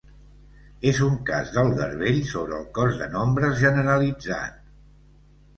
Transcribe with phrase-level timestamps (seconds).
[0.91, 4.61] És un cas del garbell sobre el cos de nombres generalitzat.